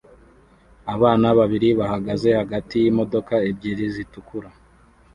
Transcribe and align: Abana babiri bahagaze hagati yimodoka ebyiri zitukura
Abana 0.93 1.27
babiri 1.39 1.69
bahagaze 1.79 2.29
hagati 2.39 2.75
yimodoka 2.83 3.35
ebyiri 3.49 3.85
zitukura 3.95 4.49